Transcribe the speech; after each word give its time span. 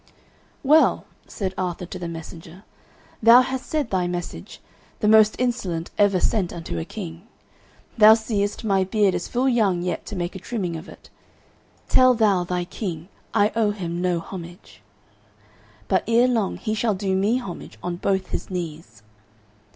"Well," 0.63 1.05
said 1.27 1.53
Arthur 1.59 1.85
to 1.85 1.99
the 1.99 2.07
messenger, 2.07 2.63
"thou 3.21 3.41
hast 3.41 3.67
said 3.67 3.91
thy 3.91 4.07
message, 4.07 4.59
the 4.99 5.07
most 5.07 5.35
insolent 5.37 5.91
ever 5.95 6.19
sent 6.19 6.51
unto 6.51 6.79
a 6.79 6.85
king. 6.85 7.27
Thou 7.99 8.15
seest 8.15 8.63
my 8.63 8.83
beard 8.83 9.13
is 9.13 9.27
full 9.27 9.47
young 9.47 9.83
yet 9.83 10.07
to 10.07 10.15
make 10.15 10.35
a 10.35 10.39
trimming 10.39 10.75
of 10.75 10.89
it. 10.89 11.11
Tell 11.87 12.15
thou 12.15 12.43
thy 12.43 12.65
king 12.65 13.09
I 13.35 13.51
owe 13.55 13.69
him 13.69 14.01
no 14.01 14.19
homage, 14.19 14.81
but 15.87 16.03
ere 16.07 16.27
long 16.27 16.57
he 16.57 16.73
shall 16.73 16.95
do 16.95 17.15
me 17.15 17.37
homage 17.37 17.77
on 17.83 17.97
both 17.97 18.29
his 18.29 18.49
knees." 18.49 19.03